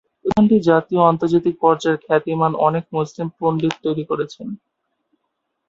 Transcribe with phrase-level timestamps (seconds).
[0.15, 4.41] প্রতিষ্ঠানটি জাতীয় ও আন্তর্জাতিক পর্যায়ের খ্যাতিমান অনেক মুসলিম পণ্ডিত তৈরি করেছে।